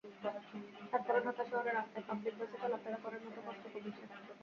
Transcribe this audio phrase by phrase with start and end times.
[0.91, 4.03] তারপরও ঢাকা শহরে রাস্তায় পাবলিক বাসে চলাফেরা করার মতো কষ্ট কমেছে।